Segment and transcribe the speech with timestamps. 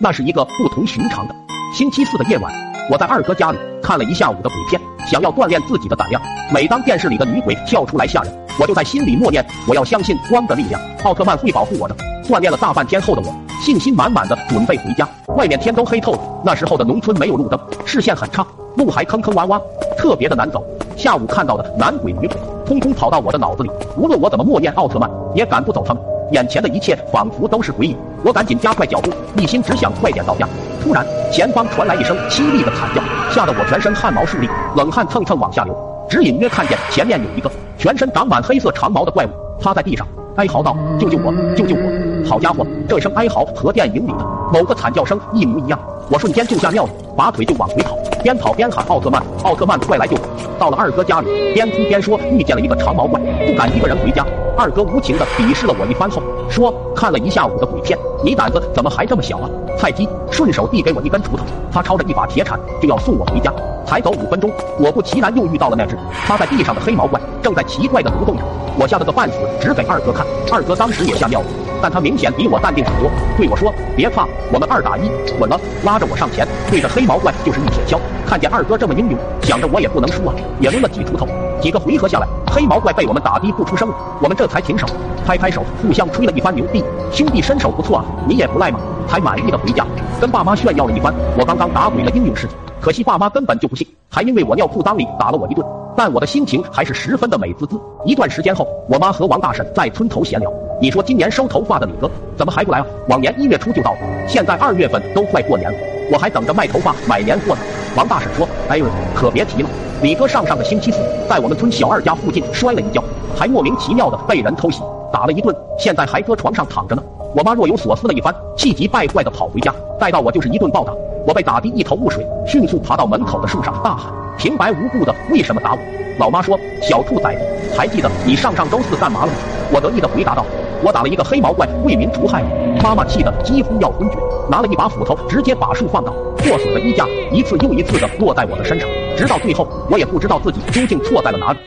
[0.00, 1.34] 那是一个不同寻常的
[1.74, 2.54] 星期四的夜晚，
[2.88, 6.22] 我在二哥家里看了一下午的鬼片，想要锻炼自己的胆量。
[6.54, 11.96] 每当电视里的女鬼跳出来吓人，我就在心里默念：我要相信光的力量，奥特曼会保护我的。
[12.28, 15.06] 锻炼了大半天后的我，信心满满的准备回家。
[15.36, 18.46] 外面天都黑透了，那时候的农村没有路灯，视线很差，
[18.76, 19.60] 路还坑坑洼洼，
[19.98, 20.64] 特别的难走。
[20.96, 26.00] 下午看到的男鬼女鬼，通通跑到我的脑子里，无论我怎么默念奥特曼，也赶不走他们。
[26.30, 30.48] 眼前的一切仿佛都是鬼影，我赶紧加快脚步，一心只想快点到家。
[30.82, 35.74] 突然，前方传来一声凄厉的惨叫，吓得我全身汗毛竖立，冷汗蹭蹭往下流。
[36.08, 39.28] 只隐约看见前面有一个全身长满黑色长毛的怪物
[39.60, 40.06] 趴在地上，
[40.36, 41.32] 哀嚎道：“救救我！
[41.54, 41.82] 救救我！”
[42.26, 45.78] 好家伙，这声哀嚎和电影里的某个惨叫声一模一样。
[46.10, 47.96] 我瞬间就吓尿了，拔腿就往回跑，
[48.28, 50.20] 边跑边喊：“奥特曼，奥特曼，快来救我！”
[50.60, 54.22] 到了二哥家里，边哭边说遇见了一个长毛怪，不敢一个人回家。
[54.54, 63.50] 二哥无情的鄙视了我一番后，说：“看了一下午的鬼片，你胆子怎么还这么小啊？”菜鸡顺手递给我一根锄头，他抄着一把铁铲就要送我回家。
[63.86, 68.42] 才走五分钟，果不其然又遇到了那只趴在地上的黑毛怪，正在奇怪的蠕动着。
[68.78, 70.26] 我吓得个半死，指给二哥看。
[70.52, 71.46] 二哥当时也吓尿了，
[71.80, 77.98] 但他明显比我淡定很多，对我说：“别怕，我们二打一，稳了。”拉着我上前，对着黑毛怪就是一铁锹。
[78.26, 81.26] 看见二哥这么英勇，想着我也不能输啊，也抡了几锄头。
[81.60, 84.86] 几个回合下来，黑毛怪被我们打的不出声了，我们这才停手，
[85.26, 86.84] 拍拍手，互相吹了一番牛逼。
[87.10, 88.78] 兄弟身手不错啊，你也不赖嘛。
[89.08, 89.86] 才满意的回家，
[90.20, 92.54] 跟爸妈炫耀了一番我刚刚打鬼了英勇事迹。
[92.78, 95.66] 可惜爸妈根本就不信，还因为我尿裤裆里打了我一顿。
[95.96, 97.80] 但我的心情还是十分的美滋滋。
[98.04, 102.86] 一段时间后，我妈和王大婶在村头闲聊：“你说今年收头发的李哥怎么还不来啊？
[103.08, 103.98] 往年一月初就到了，
[104.28, 105.78] 现在二月份都快过年了，
[106.12, 107.60] 我还等着卖头发买年货呢。”
[107.96, 109.68] 王大婶说：“哎呦，可别提了，
[110.02, 113.02] 李哥上上个星期四在我们村小二家附近摔了一跤，
[113.36, 114.80] 还莫名其妙的被人偷袭，
[115.12, 117.02] 打了一顿，现在还搁床上躺着呢。”
[117.34, 120.92] 我妈若有所思了一番，气急败坏的跑回家，待到我就是一顿暴打。
[121.26, 125.78] 我被打的一头雾水，迅速爬到门口的树上，大喊：“平白无故的，为什么打我？”
[126.18, 127.42] 老妈说：“小兔崽子，
[127.76, 129.32] 还记得你上上周四干嘛了吗？”
[129.70, 130.44] 我得意的回答道
[130.82, 132.42] ：“我打了一个黑毛怪，为民除害。”
[132.82, 134.16] 妈妈气得几乎要昏厥，
[134.48, 136.12] 拿了一把斧头，直接把树放倒。
[136.36, 141.58] 破损的衣架一次又一次的落在我的身上，直到最后，我也不知道自己究竟错在了哪里。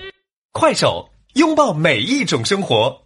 [0.54, 3.02] 快手，拥抱每一种生活。